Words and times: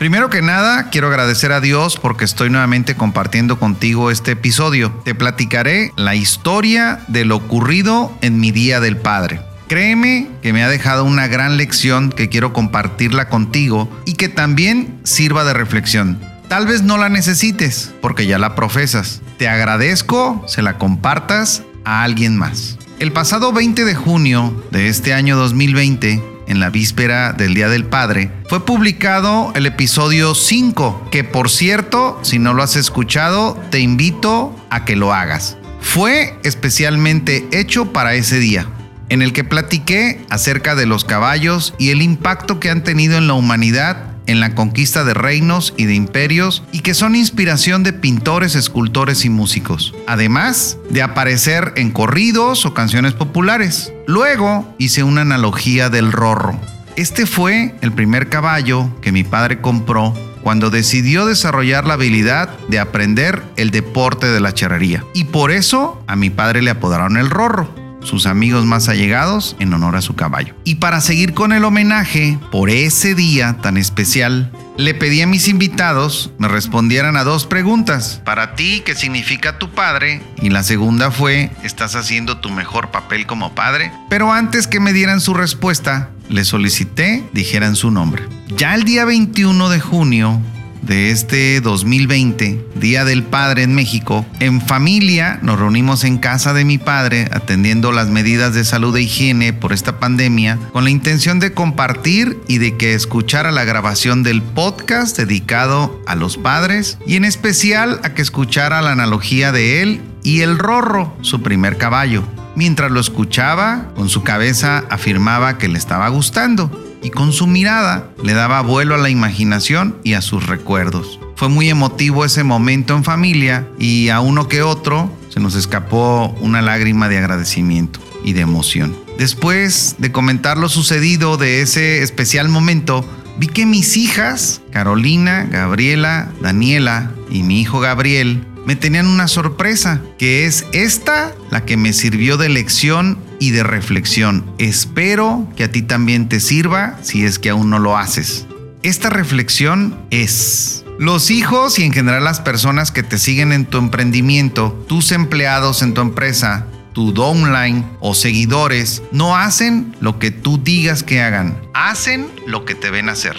Primero 0.00 0.30
que 0.30 0.40
nada, 0.40 0.88
quiero 0.88 1.08
agradecer 1.08 1.52
a 1.52 1.60
Dios 1.60 1.98
porque 2.00 2.24
estoy 2.24 2.48
nuevamente 2.48 2.94
compartiendo 2.94 3.58
contigo 3.58 4.10
este 4.10 4.30
episodio. 4.30 4.90
Te 5.04 5.14
platicaré 5.14 5.92
la 5.94 6.14
historia 6.14 7.00
de 7.08 7.26
lo 7.26 7.36
ocurrido 7.36 8.10
en 8.22 8.40
mi 8.40 8.50
Día 8.50 8.80
del 8.80 8.96
Padre. 8.96 9.42
Créeme 9.68 10.26
que 10.40 10.54
me 10.54 10.64
ha 10.64 10.70
dejado 10.70 11.04
una 11.04 11.26
gran 11.26 11.58
lección 11.58 12.08
que 12.12 12.30
quiero 12.30 12.54
compartirla 12.54 13.28
contigo 13.28 13.90
y 14.06 14.14
que 14.14 14.30
también 14.30 14.98
sirva 15.04 15.44
de 15.44 15.52
reflexión. 15.52 16.18
Tal 16.48 16.66
vez 16.66 16.82
no 16.82 16.96
la 16.96 17.10
necesites 17.10 17.92
porque 18.00 18.26
ya 18.26 18.38
la 18.38 18.54
profesas. 18.54 19.20
Te 19.36 19.48
agradezco 19.48 20.42
se 20.48 20.62
la 20.62 20.78
compartas 20.78 21.62
a 21.84 22.04
alguien 22.04 22.38
más. 22.38 22.78
El 23.00 23.12
pasado 23.12 23.52
20 23.52 23.84
de 23.84 23.94
junio 23.94 24.64
de 24.70 24.88
este 24.88 25.12
año 25.12 25.36
2020, 25.36 26.22
en 26.50 26.58
la 26.58 26.68
víspera 26.68 27.32
del 27.32 27.54
Día 27.54 27.68
del 27.68 27.84
Padre, 27.84 28.32
fue 28.48 28.66
publicado 28.66 29.52
el 29.54 29.66
episodio 29.66 30.34
5, 30.34 31.08
que 31.12 31.22
por 31.22 31.48
cierto, 31.48 32.18
si 32.22 32.40
no 32.40 32.54
lo 32.54 32.64
has 32.64 32.74
escuchado, 32.74 33.56
te 33.70 33.78
invito 33.78 34.54
a 34.68 34.84
que 34.84 34.96
lo 34.96 35.14
hagas. 35.14 35.56
Fue 35.80 36.36
especialmente 36.42 37.46
hecho 37.52 37.92
para 37.92 38.14
ese 38.14 38.40
día, 38.40 38.66
en 39.08 39.22
el 39.22 39.32
que 39.32 39.44
platiqué 39.44 40.20
acerca 40.28 40.74
de 40.74 40.86
los 40.86 41.04
caballos 41.04 41.72
y 41.78 41.90
el 41.90 42.02
impacto 42.02 42.58
que 42.58 42.68
han 42.68 42.82
tenido 42.82 43.16
en 43.16 43.28
la 43.28 43.34
humanidad 43.34 44.09
en 44.30 44.38
la 44.38 44.54
conquista 44.54 45.02
de 45.02 45.12
reinos 45.12 45.74
y 45.76 45.86
de 45.86 45.94
imperios 45.94 46.62
y 46.70 46.80
que 46.80 46.94
son 46.94 47.16
inspiración 47.16 47.82
de 47.82 47.92
pintores, 47.92 48.54
escultores 48.54 49.24
y 49.24 49.28
músicos, 49.28 49.92
además 50.06 50.78
de 50.88 51.02
aparecer 51.02 51.72
en 51.76 51.90
corridos 51.90 52.64
o 52.64 52.72
canciones 52.72 53.12
populares. 53.12 53.92
Luego 54.06 54.72
hice 54.78 55.02
una 55.02 55.22
analogía 55.22 55.90
del 55.90 56.12
rorro. 56.12 56.58
Este 56.96 57.26
fue 57.26 57.74
el 57.80 57.92
primer 57.92 58.28
caballo 58.28 58.88
que 59.00 59.12
mi 59.12 59.24
padre 59.24 59.60
compró 59.60 60.14
cuando 60.42 60.70
decidió 60.70 61.26
desarrollar 61.26 61.84
la 61.84 61.94
habilidad 61.94 62.50
de 62.68 62.78
aprender 62.78 63.42
el 63.56 63.70
deporte 63.70 64.26
de 64.26 64.40
la 64.40 64.54
charrería. 64.54 65.04
Y 65.12 65.24
por 65.24 65.50
eso 65.50 66.02
a 66.06 66.16
mi 66.16 66.30
padre 66.30 66.62
le 66.62 66.70
apodaron 66.70 67.16
el 67.16 67.30
rorro 67.30 67.79
sus 68.02 68.26
amigos 68.26 68.64
más 68.64 68.88
allegados 68.88 69.56
en 69.58 69.72
honor 69.72 69.96
a 69.96 70.02
su 70.02 70.14
caballo. 70.14 70.54
Y 70.64 70.76
para 70.76 71.00
seguir 71.00 71.34
con 71.34 71.52
el 71.52 71.64
homenaje 71.64 72.38
por 72.50 72.70
ese 72.70 73.14
día 73.14 73.56
tan 73.60 73.76
especial, 73.76 74.50
le 74.76 74.94
pedí 74.94 75.20
a 75.20 75.26
mis 75.26 75.48
invitados 75.48 76.30
me 76.38 76.48
respondieran 76.48 77.16
a 77.16 77.24
dos 77.24 77.46
preguntas. 77.46 78.22
Para 78.24 78.54
ti, 78.54 78.82
¿qué 78.84 78.94
significa 78.94 79.58
tu 79.58 79.70
padre? 79.70 80.22
Y 80.40 80.50
la 80.50 80.62
segunda 80.62 81.10
fue, 81.10 81.50
¿estás 81.62 81.96
haciendo 81.96 82.38
tu 82.38 82.50
mejor 82.50 82.90
papel 82.90 83.26
como 83.26 83.54
padre? 83.54 83.92
Pero 84.08 84.32
antes 84.32 84.66
que 84.66 84.80
me 84.80 84.92
dieran 84.92 85.20
su 85.20 85.34
respuesta, 85.34 86.10
les 86.28 86.48
solicité 86.48 87.24
dijeran 87.32 87.76
su 87.76 87.90
nombre. 87.90 88.22
Ya 88.56 88.74
el 88.74 88.84
día 88.84 89.04
21 89.04 89.68
de 89.68 89.80
junio 89.80 90.40
de 90.82 91.10
este 91.10 91.60
2020, 91.60 92.64
Día 92.76 93.04
del 93.04 93.22
Padre 93.22 93.62
en 93.62 93.74
México, 93.74 94.24
en 94.40 94.60
familia 94.60 95.38
nos 95.42 95.58
reunimos 95.58 96.04
en 96.04 96.18
casa 96.18 96.52
de 96.52 96.64
mi 96.64 96.78
padre 96.78 97.28
atendiendo 97.32 97.92
las 97.92 98.08
medidas 98.08 98.54
de 98.54 98.64
salud 98.64 98.96
e 98.96 99.02
higiene 99.02 99.52
por 99.52 99.72
esta 99.72 99.98
pandemia 99.98 100.58
con 100.72 100.84
la 100.84 100.90
intención 100.90 101.38
de 101.40 101.52
compartir 101.52 102.38
y 102.48 102.58
de 102.58 102.76
que 102.76 102.94
escuchara 102.94 103.50
la 103.50 103.64
grabación 103.64 104.22
del 104.22 104.42
podcast 104.42 105.16
dedicado 105.16 106.00
a 106.06 106.14
los 106.14 106.36
padres 106.36 106.98
y 107.06 107.16
en 107.16 107.24
especial 107.24 108.00
a 108.02 108.14
que 108.14 108.22
escuchara 108.22 108.82
la 108.82 108.92
analogía 108.92 109.52
de 109.52 109.82
él 109.82 110.00
y 110.22 110.40
el 110.40 110.58
rorro, 110.58 111.16
su 111.22 111.42
primer 111.42 111.76
caballo. 111.76 112.24
Mientras 112.56 112.90
lo 112.90 113.00
escuchaba, 113.00 113.92
con 113.94 114.08
su 114.08 114.22
cabeza 114.22 114.84
afirmaba 114.90 115.56
que 115.56 115.68
le 115.68 115.78
estaba 115.78 116.08
gustando 116.08 116.89
y 117.02 117.10
con 117.10 117.32
su 117.32 117.46
mirada 117.46 118.10
le 118.22 118.34
daba 118.34 118.60
vuelo 118.62 118.94
a 118.94 118.98
la 118.98 119.10
imaginación 119.10 119.96
y 120.04 120.14
a 120.14 120.20
sus 120.20 120.46
recuerdos. 120.46 121.18
Fue 121.36 121.48
muy 121.48 121.70
emotivo 121.70 122.24
ese 122.24 122.44
momento 122.44 122.94
en 122.94 123.04
familia 123.04 123.66
y 123.78 124.08
a 124.10 124.20
uno 124.20 124.48
que 124.48 124.62
otro 124.62 125.10
se 125.30 125.40
nos 125.40 125.54
escapó 125.54 126.36
una 126.40 126.60
lágrima 126.60 127.08
de 127.08 127.18
agradecimiento 127.18 128.00
y 128.24 128.34
de 128.34 128.42
emoción. 128.42 128.96
Después 129.18 129.96
de 129.98 130.12
comentar 130.12 130.58
lo 130.58 130.68
sucedido 130.68 131.36
de 131.36 131.62
ese 131.62 132.02
especial 132.02 132.48
momento, 132.48 133.04
vi 133.38 133.46
que 133.46 133.66
mis 133.66 133.96
hijas, 133.96 134.60
Carolina, 134.70 135.46
Gabriela, 135.50 136.30
Daniela 136.42 137.12
y 137.30 137.42
mi 137.42 137.60
hijo 137.60 137.80
Gabriel, 137.80 138.44
me 138.66 138.76
tenían 138.76 139.06
una 139.06 139.26
sorpresa, 139.26 140.00
que 140.18 140.46
es 140.46 140.66
esta 140.72 141.32
la 141.50 141.64
que 141.64 141.76
me 141.76 141.92
sirvió 141.92 142.36
de 142.36 142.48
lección 142.50 143.18
y 143.40 143.50
de 143.50 143.64
reflexión. 143.64 144.44
Espero 144.58 145.48
que 145.56 145.64
a 145.64 145.72
ti 145.72 145.82
también 145.82 146.28
te 146.28 146.38
sirva 146.38 146.96
si 147.02 147.24
es 147.24 147.40
que 147.40 147.50
aún 147.50 147.70
no 147.70 147.80
lo 147.80 147.98
haces. 147.98 148.46
Esta 148.84 149.10
reflexión 149.10 149.98
es, 150.10 150.84
los 150.98 151.30
hijos 151.30 151.78
y 151.80 151.84
en 151.84 151.92
general 151.92 152.22
las 152.22 152.40
personas 152.40 152.92
que 152.92 153.02
te 153.02 153.18
siguen 153.18 153.52
en 153.52 153.66
tu 153.66 153.78
emprendimiento, 153.78 154.84
tus 154.88 155.10
empleados 155.10 155.82
en 155.82 155.94
tu 155.94 156.00
empresa, 156.00 156.66
tu 156.92 157.12
downline 157.12 157.84
o 158.00 158.14
seguidores, 158.14 159.02
no 159.10 159.36
hacen 159.36 159.96
lo 160.00 160.18
que 160.18 160.30
tú 160.30 160.60
digas 160.62 161.02
que 161.02 161.20
hagan, 161.20 161.60
hacen 161.74 162.30
lo 162.46 162.64
que 162.64 162.74
te 162.74 162.90
ven 162.90 163.08
hacer. 163.08 163.36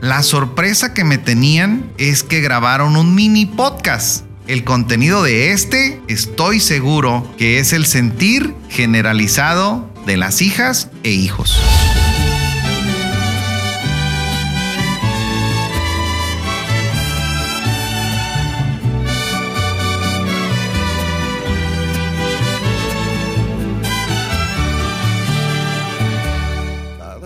La 0.00 0.22
sorpresa 0.22 0.94
que 0.94 1.04
me 1.04 1.16
tenían 1.16 1.90
es 1.96 2.24
que 2.24 2.40
grabaron 2.40 2.96
un 2.96 3.14
mini 3.14 3.46
podcast 3.46 4.24
el 4.46 4.64
contenido 4.64 5.22
de 5.22 5.52
este 5.52 6.00
estoy 6.08 6.60
seguro 6.60 7.26
que 7.38 7.58
es 7.58 7.72
el 7.72 7.86
sentir 7.86 8.54
generalizado 8.68 9.88
de 10.06 10.16
las 10.16 10.42
hijas 10.42 10.90
e 11.02 11.10
hijos. 11.10 11.60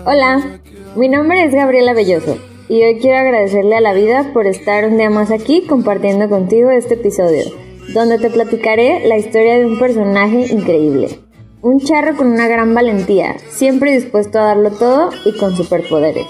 Hola, 0.05 0.59
mi 0.95 1.09
nombre 1.09 1.43
es 1.43 1.53
Gabriela 1.53 1.93
Belloso 1.93 2.56
y 2.69 2.83
hoy 2.83 2.99
quiero 2.99 3.19
agradecerle 3.19 3.75
a 3.77 3.81
la 3.81 3.93
vida 3.93 4.31
por 4.33 4.45
estar 4.45 4.85
un 4.85 4.97
día 4.97 5.09
más 5.09 5.31
aquí 5.31 5.65
compartiendo 5.67 6.29
contigo 6.29 6.69
este 6.69 6.95
episodio, 6.95 7.45
donde 7.93 8.17
te 8.19 8.29
platicaré 8.29 9.07
la 9.07 9.17
historia 9.17 9.57
de 9.57 9.65
un 9.65 9.79
personaje 9.79 10.47
increíble. 10.51 11.19
Un 11.61 11.79
charro 11.79 12.15
con 12.15 12.27
una 12.27 12.47
gran 12.47 12.73
valentía, 12.73 13.37
siempre 13.49 13.93
dispuesto 13.93 14.39
a 14.39 14.47
darlo 14.47 14.71
todo 14.71 15.09
y 15.25 15.37
con 15.37 15.55
superpoderes. 15.55 16.27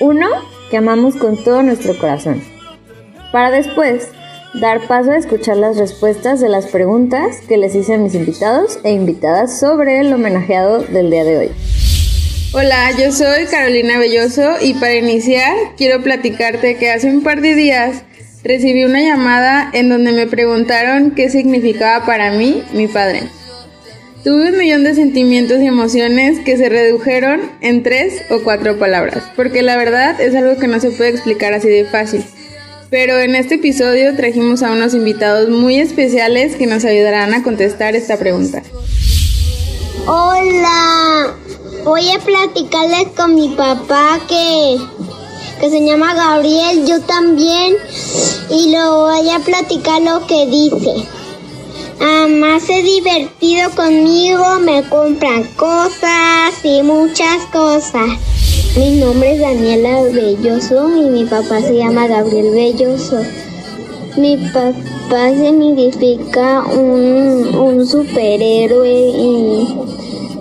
Uno 0.00 0.26
que 0.70 0.78
amamos 0.78 1.16
con 1.16 1.36
todo 1.42 1.62
nuestro 1.62 1.96
corazón. 1.98 2.42
Para 3.32 3.50
después 3.50 4.10
dar 4.54 4.86
paso 4.88 5.10
a 5.10 5.16
escuchar 5.16 5.58
las 5.58 5.76
respuestas 5.76 6.40
de 6.40 6.48
las 6.48 6.66
preguntas 6.66 7.40
que 7.46 7.58
les 7.58 7.74
hice 7.74 7.94
a 7.94 7.98
mis 7.98 8.14
invitados 8.14 8.78
e 8.84 8.92
invitadas 8.92 9.60
sobre 9.60 10.00
el 10.00 10.12
homenajeado 10.12 10.80
del 10.80 11.10
día 11.10 11.24
de 11.24 11.38
hoy. 11.38 11.87
Hola, 12.50 12.92
yo 12.98 13.12
soy 13.12 13.44
Carolina 13.44 13.98
Belloso 13.98 14.54
y 14.62 14.72
para 14.72 14.94
iniciar 14.94 15.54
quiero 15.76 16.02
platicarte 16.02 16.76
que 16.78 16.90
hace 16.90 17.10
un 17.10 17.22
par 17.22 17.42
de 17.42 17.54
días 17.54 18.04
recibí 18.42 18.84
una 18.84 19.02
llamada 19.02 19.68
en 19.74 19.90
donde 19.90 20.12
me 20.12 20.26
preguntaron 20.26 21.10
qué 21.10 21.28
significaba 21.28 22.06
para 22.06 22.32
mí 22.32 22.62
mi 22.72 22.88
padre. 22.88 23.24
Tuve 24.24 24.50
un 24.50 24.56
millón 24.56 24.82
de 24.82 24.94
sentimientos 24.94 25.60
y 25.60 25.66
emociones 25.66 26.38
que 26.38 26.56
se 26.56 26.70
redujeron 26.70 27.42
en 27.60 27.82
tres 27.82 28.22
o 28.30 28.40
cuatro 28.42 28.78
palabras, 28.78 29.24
porque 29.36 29.60
la 29.62 29.76
verdad 29.76 30.18
es 30.18 30.34
algo 30.34 30.58
que 30.58 30.68
no 30.68 30.80
se 30.80 30.90
puede 30.90 31.10
explicar 31.10 31.52
así 31.52 31.68
de 31.68 31.84
fácil. 31.84 32.24
Pero 32.88 33.18
en 33.18 33.34
este 33.34 33.56
episodio 33.56 34.16
trajimos 34.16 34.62
a 34.62 34.72
unos 34.72 34.94
invitados 34.94 35.50
muy 35.50 35.78
especiales 35.78 36.56
que 36.56 36.66
nos 36.66 36.86
ayudarán 36.86 37.34
a 37.34 37.42
contestar 37.42 37.94
esta 37.94 38.18
pregunta. 38.18 38.62
Hola, 40.06 41.34
voy 41.88 42.10
a 42.10 42.18
platicarles 42.18 43.08
con 43.16 43.34
mi 43.34 43.48
papá 43.48 44.20
que, 44.28 44.76
que 45.58 45.70
se 45.70 45.80
llama 45.80 46.14
Gabriel, 46.14 46.86
yo 46.86 47.00
también, 47.00 47.76
y 48.50 48.72
lo 48.72 49.06
voy 49.06 49.30
a 49.30 49.38
platicar 49.38 50.02
lo 50.02 50.26
que 50.26 50.46
dice. 50.48 51.08
Además 51.98 52.64
es 52.68 52.84
divertido 52.84 53.70
conmigo, 53.74 54.58
me 54.60 54.86
compran 54.90 55.44
cosas 55.56 56.62
y 56.62 56.82
muchas 56.82 57.46
cosas. 57.50 58.06
Mi 58.76 59.00
nombre 59.00 59.32
es 59.32 59.40
Daniela 59.40 60.02
Belloso 60.02 60.94
y 60.94 61.08
mi 61.08 61.24
papá 61.24 61.62
se 61.62 61.74
llama 61.74 62.06
Gabriel 62.06 62.50
Belloso. 62.50 63.22
Mi 64.18 64.36
papá 64.36 65.30
significa 65.30 66.64
un, 66.64 67.54
un 67.56 67.86
superhéroe 67.86 68.90
y 68.90 69.97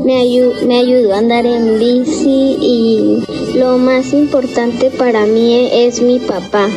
me, 0.07 0.23
me 0.65 0.79
ayudó 0.79 1.13
a 1.13 1.17
andar 1.17 1.45
en 1.45 1.77
bici 1.77 2.55
y 2.61 3.57
lo 3.57 3.77
más 3.77 4.13
importante 4.13 4.89
para 4.89 5.25
mí 5.25 5.69
es 5.73 6.01
mi 6.01 6.17
papá. 6.19 6.69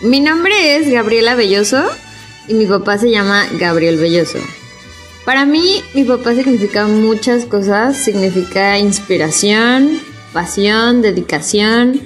Mi 0.00 0.20
nombre 0.20 0.76
es 0.76 0.88
Gabriela 0.88 1.34
Belloso 1.34 1.82
y 2.46 2.54
mi 2.54 2.66
papá 2.66 2.98
se 2.98 3.10
llama 3.10 3.44
Gabriel 3.58 3.96
Belloso. 3.96 4.38
Para 5.24 5.44
mí, 5.44 5.82
mi 5.94 6.04
papá 6.04 6.36
significa 6.36 6.86
muchas 6.86 7.46
cosas. 7.46 7.96
Significa 7.96 8.78
inspiración, 8.78 9.98
pasión, 10.32 11.02
dedicación, 11.02 12.00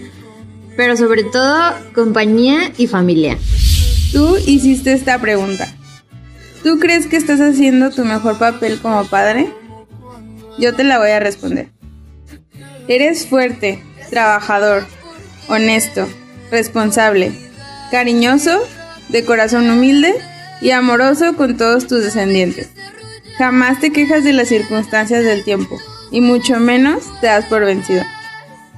pero 0.75 0.97
sobre 0.97 1.25
todo 1.25 1.75
compañía 1.95 2.73
y 2.79 2.87
familia. 2.87 3.37
Tú 4.13 4.39
hiciste 4.39 4.95
esta 4.95 5.21
pregunta. 5.21 5.69
¿Tú 6.63 6.79
crees 6.79 7.07
que 7.07 7.17
estás 7.19 7.41
haciendo 7.41 7.91
tu 7.91 8.07
mejor 8.07 8.39
papel 8.39 8.79
como 8.79 9.05
padre? 9.05 9.53
Yo 10.59 10.75
te 10.75 10.85
la 10.85 10.99
voy 10.99 11.11
a 11.11 11.21
responder. 11.21 11.69
Eres 12.89 13.27
fuerte, 13.27 13.83
trabajador, 14.11 14.87
honesto, 15.49 16.09
responsable, 16.51 17.33
cariñoso, 17.91 18.59
de 19.09 19.25
corazón 19.25 19.71
humilde 19.71 20.15
y 20.61 20.71
amoroso 20.71 21.37
con 21.37 21.57
todos 21.57 21.87
tus 21.87 22.03
descendientes. 22.03 22.71
Jamás 23.39 23.79
te 23.81 23.93
quejas 23.93 24.25
de 24.25 24.33
las 24.33 24.49
circunstancias 24.49 25.23
del 25.23 25.45
tiempo, 25.45 25.79
y 26.11 26.21
mucho 26.21 26.59
menos 26.59 27.05
te 27.21 27.29
das 27.29 27.45
por 27.45 27.65
vencido. 27.65 28.03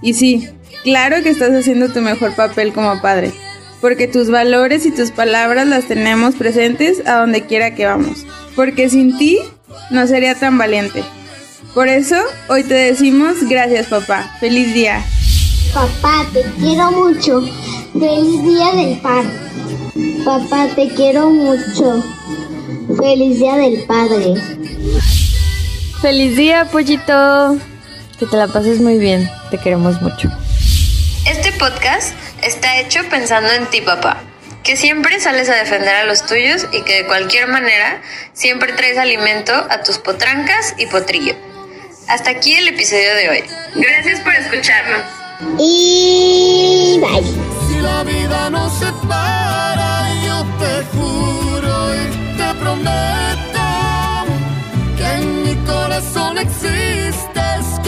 Y 0.03 0.15
sí, 0.15 0.49
claro 0.85 1.23
que 1.23 1.31
estás 1.31 1.53
haciendo 1.53 1.93
tu 1.93 2.01
mejor 2.01 2.35
papel 2.35 2.73
como 2.73 3.01
padre, 3.01 3.33
porque 3.81 4.07
tus 4.07 4.31
valores 4.31 4.85
y 4.85 4.91
tus 4.91 5.11
palabras 5.11 5.67
las 5.67 5.87
tenemos 5.87 6.35
presentes 6.35 7.07
a 7.07 7.21
donde 7.21 7.47
quiera 7.47 7.75
que 7.75 7.87
vamos, 7.87 8.27
porque 8.55 8.91
sin 8.91 9.17
ti 9.17 9.39
no 9.91 10.07
sería 10.07 10.35
tan 10.35 10.59
valiente. 10.59 11.03
Por 11.75 11.89
eso, 11.89 12.17
hoy 12.49 12.65
te 12.65 12.75
decimos 12.75 13.37
gracias 13.49 13.87
papá, 13.87 14.37
feliz 14.41 14.75
día. 14.75 15.05
Papá, 15.73 16.27
te 16.33 16.43
quiero 16.59 16.91
mucho. 16.91 17.43
Feliz 17.93 18.43
día 18.43 18.73
del 18.75 18.99
padre. 18.99 19.31
Papá, 20.25 20.67
te 20.75 20.89
quiero 20.89 21.31
mucho. 21.31 22.03
Feliz 22.99 23.39
día 23.39 23.57
del 23.57 23.85
padre. 23.85 24.35
Feliz 26.03 26.37
día, 26.37 26.65
pollito. 26.65 27.57
Que 28.19 28.27
te 28.27 28.37
la 28.37 28.49
pases 28.49 28.81
muy 28.81 28.99
bien. 28.99 29.31
Te 29.51 29.59
queremos 29.59 30.03
mucho. 30.03 30.29
Este 31.27 31.53
podcast 31.53 32.15
está 32.43 32.81
hecho 32.81 33.01
pensando 33.09 33.51
en 33.53 33.67
ti, 33.71 33.81
papá. 33.81 34.23
Que 34.71 34.77
siempre 34.77 35.19
sales 35.19 35.49
a 35.49 35.57
defender 35.57 35.97
a 35.97 36.05
los 36.05 36.25
tuyos 36.27 36.69
y 36.71 36.83
que 36.83 37.03
de 37.03 37.07
cualquier 37.07 37.49
manera 37.49 38.01
siempre 38.35 38.73
traes 38.73 38.99
alimento 38.99 39.53
a 39.53 39.83
tus 39.83 39.99
potrancas 39.99 40.77
y 40.79 40.87
potrillo. 40.87 41.35
Hasta 42.07 42.31
aquí 42.31 42.55
el 42.55 42.69
episodio 42.69 43.17
de 43.17 43.31
hoy. 43.31 43.45
Gracias 43.75 44.21
por 44.21 44.33
escucharnos. 44.33 45.03
Y 45.59 47.01
bye. 47.01 47.21
Si 47.69 47.81
la 47.81 48.05
vida 48.05 48.49
nos 48.51 48.73
separa, 48.79 50.09
yo 50.25 50.47
te 50.61 50.85
juro 50.97 51.95
y 51.97 52.37
te 52.37 52.55
prometo 52.61 53.67
que 54.97 55.05
en 55.05 55.43
mi 55.43 55.57
corazón 55.67 56.39
existes 56.39 57.80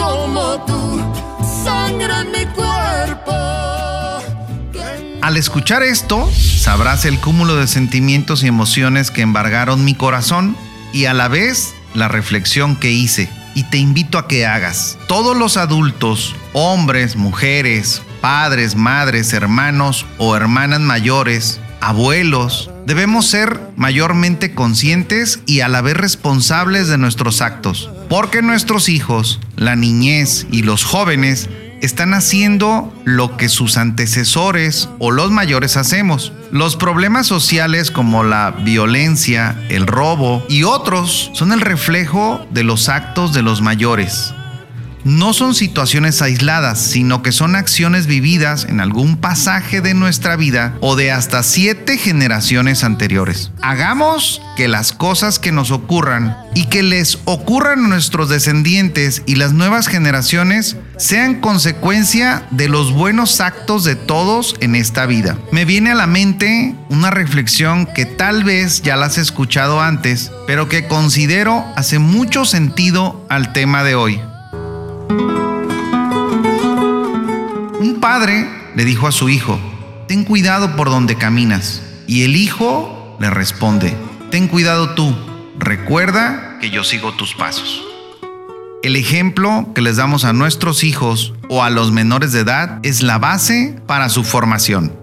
Al 5.33 5.37
escuchar 5.37 5.81
esto, 5.81 6.29
sabrás 6.31 7.05
el 7.05 7.19
cúmulo 7.19 7.55
de 7.55 7.65
sentimientos 7.65 8.43
y 8.43 8.47
emociones 8.47 9.09
que 9.09 9.23
embargaron 9.23 9.83
mi 9.83 9.95
corazón 9.95 10.55
y 10.91 11.05
a 11.05 11.15
la 11.15 11.27
vez 11.27 11.73
la 11.95 12.07
reflexión 12.07 12.75
que 12.75 12.91
hice 12.91 13.31
y 13.55 13.63
te 13.63 13.79
invito 13.79 14.19
a 14.19 14.27
que 14.27 14.45
hagas. 14.45 14.95
Todos 15.07 15.35
los 15.35 15.57
adultos, 15.57 16.35
hombres, 16.53 17.15
mujeres, 17.15 18.03
padres, 18.21 18.75
madres, 18.75 19.33
hermanos 19.33 20.05
o 20.19 20.35
hermanas 20.35 20.81
mayores, 20.81 21.59
abuelos, 21.81 22.69
debemos 22.85 23.25
ser 23.25 23.59
mayormente 23.75 24.53
conscientes 24.53 25.39
y 25.47 25.61
a 25.61 25.67
la 25.67 25.81
vez 25.81 25.97
responsables 25.97 26.89
de 26.89 26.99
nuestros 26.99 27.41
actos, 27.41 27.89
porque 28.07 28.43
nuestros 28.43 28.87
hijos, 28.87 29.39
la 29.55 29.75
niñez 29.75 30.45
y 30.51 30.61
los 30.61 30.83
jóvenes 30.83 31.49
están 31.83 32.13
haciendo 32.13 32.93
lo 33.03 33.35
que 33.35 33.49
sus 33.49 33.75
antecesores 33.77 34.89
o 34.99 35.11
los 35.11 35.31
mayores 35.31 35.75
hacemos. 35.75 36.31
Los 36.49 36.77
problemas 36.77 37.27
sociales 37.27 37.91
como 37.91 38.23
la 38.23 38.51
violencia, 38.51 39.55
el 39.69 39.85
robo 39.85 40.45
y 40.47 40.63
otros 40.63 41.29
son 41.33 41.51
el 41.51 41.59
reflejo 41.59 42.45
de 42.51 42.63
los 42.63 42.87
actos 42.87 43.33
de 43.33 43.41
los 43.41 43.61
mayores 43.61 44.33
no 45.03 45.33
son 45.33 45.53
situaciones 45.53 46.21
aisladas, 46.21 46.79
sino 46.79 47.21
que 47.21 47.31
son 47.31 47.55
acciones 47.55 48.07
vividas 48.07 48.65
en 48.69 48.79
algún 48.79 49.17
pasaje 49.17 49.81
de 49.81 49.93
nuestra 49.93 50.35
vida 50.35 50.75
o 50.79 50.95
de 50.95 51.11
hasta 51.11 51.43
siete 51.43 51.97
generaciones 51.97 52.83
anteriores. 52.83 53.51
Hagamos 53.61 54.41
que 54.55 54.67
las 54.67 54.93
cosas 54.93 55.39
que 55.39 55.51
nos 55.51 55.71
ocurran 55.71 56.37
y 56.55 56.67
que 56.67 56.83
les 56.83 57.19
ocurran 57.25 57.85
a 57.85 57.87
nuestros 57.89 58.29
descendientes 58.29 59.23
y 59.25 59.35
las 59.35 59.53
nuevas 59.53 59.87
generaciones 59.87 60.77
sean 60.97 61.41
consecuencia 61.41 62.45
de 62.51 62.69
los 62.69 62.91
buenos 62.91 63.41
actos 63.41 63.83
de 63.83 63.95
todos 63.95 64.55
en 64.59 64.75
esta 64.75 65.05
vida. 65.05 65.37
Me 65.51 65.65
viene 65.65 65.91
a 65.91 65.95
la 65.95 66.07
mente 66.07 66.75
una 66.89 67.09
reflexión 67.09 67.85
que 67.85 68.05
tal 68.05 68.43
vez 68.43 68.81
ya 68.81 68.95
la 68.95 69.07
has 69.07 69.17
escuchado 69.17 69.81
antes, 69.81 70.31
pero 70.47 70.69
que 70.69 70.87
considero 70.87 71.65
hace 71.75 71.99
mucho 71.99 72.45
sentido 72.45 73.25
al 73.29 73.53
tema 73.53 73.83
de 73.83 73.95
hoy. 73.95 74.21
Un 77.79 77.97
padre 77.99 78.47
le 78.75 78.85
dijo 78.85 79.07
a 79.07 79.11
su 79.11 79.29
hijo, 79.29 79.59
ten 80.07 80.23
cuidado 80.23 80.75
por 80.75 80.89
donde 80.89 81.15
caminas. 81.15 81.81
Y 82.05 82.23
el 82.23 82.35
hijo 82.35 83.17
le 83.19 83.29
responde, 83.29 83.95
ten 84.29 84.47
cuidado 84.47 84.91
tú, 84.91 85.15
recuerda 85.57 86.57
que 86.59 86.69
yo 86.69 86.83
sigo 86.83 87.13
tus 87.13 87.33
pasos. 87.33 87.92
El 88.83 88.97
ejemplo 88.97 89.69
que 89.73 89.81
les 89.81 89.95
damos 89.95 90.25
a 90.25 90.33
nuestros 90.33 90.83
hijos 90.83 91.33
o 91.47 91.63
a 91.63 91.69
los 91.69 91.93
menores 91.93 92.33
de 92.33 92.41
edad 92.41 92.81
es 92.83 93.01
la 93.01 93.17
base 93.17 93.79
para 93.87 94.09
su 94.09 94.25
formación. 94.25 94.93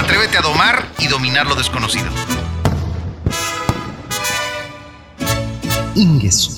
Atrévete 0.00 0.38
a 0.38 0.40
domar 0.40 0.88
y 0.98 1.08
dominar 1.08 1.46
lo 1.46 1.54
desconocido. 1.54 2.06
Ingesu. 5.98 6.57